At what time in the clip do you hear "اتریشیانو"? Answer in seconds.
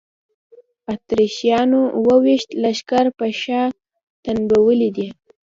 0.91-1.81